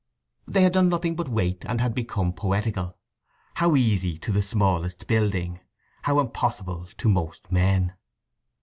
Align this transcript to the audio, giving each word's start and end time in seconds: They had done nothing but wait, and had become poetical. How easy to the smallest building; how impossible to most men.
They 0.47 0.63
had 0.63 0.73
done 0.73 0.89
nothing 0.89 1.15
but 1.15 1.29
wait, 1.29 1.63
and 1.67 1.79
had 1.79 1.93
become 1.93 2.33
poetical. 2.33 2.97
How 3.57 3.75
easy 3.75 4.17
to 4.17 4.31
the 4.31 4.41
smallest 4.41 5.05
building; 5.05 5.59
how 6.01 6.19
impossible 6.19 6.87
to 6.97 7.07
most 7.07 7.51
men. 7.51 7.93